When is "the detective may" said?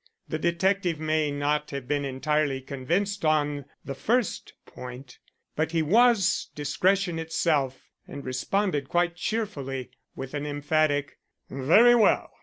0.27-1.29